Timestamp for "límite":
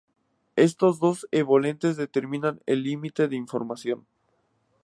2.81-3.27